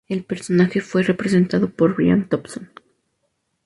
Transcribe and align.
El 0.07 0.25
personaje 0.25 0.81
fue 0.81 1.03
representado 1.03 1.69
por 1.69 1.93
Brian 1.95 2.27
Thompson. 2.27 2.71